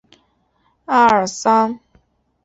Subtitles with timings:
[0.85, 1.79] 阿尔桑。